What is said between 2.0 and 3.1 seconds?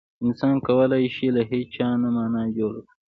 مانا جوړ کړي.